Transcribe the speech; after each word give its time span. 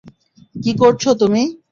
কি 0.55 0.71
করছো 0.77 1.09
তুমি। 1.21 1.43